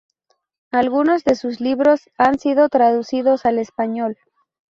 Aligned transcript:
Algunos 0.71 1.23
de 1.25 1.35
sus 1.35 1.59
libros 1.59 2.09
han 2.17 2.39
sido 2.39 2.69
traducidos 2.69 3.45
al 3.45 3.59
español. 3.59 4.17